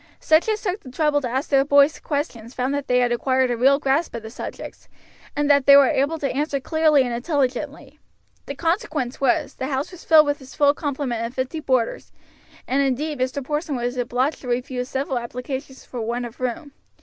[0.19, 3.51] Such as took the trouble to ask their boys questions found that they had acquired
[3.51, 4.87] a real grasp of the subjects,
[5.35, 7.99] and that they were able to answer clearly and intelligently.
[8.47, 12.11] The consequence was, the house was filled with its full complement of fifty boarders,
[12.67, 13.45] and indeed Mr.
[13.45, 16.71] Porson was obliged to refuse several applications for want of room.